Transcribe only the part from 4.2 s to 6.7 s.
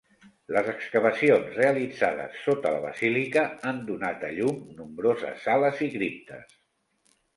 a llum nombroses sales i criptes.